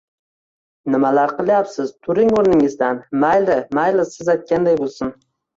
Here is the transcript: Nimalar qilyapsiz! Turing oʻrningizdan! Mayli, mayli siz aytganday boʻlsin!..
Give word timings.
Nimalar 0.95 1.33
qilyapsiz! 1.41 1.91
Turing 2.07 2.31
oʻrningizdan! 2.39 3.03
Mayli, 3.25 3.61
mayli 3.81 4.07
siz 4.15 4.35
aytganday 4.37 4.81
boʻlsin!.. 4.85 5.17